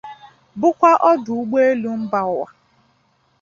[0.59, 2.47] bụkwa ọdụ ụgbọelu mba ụwa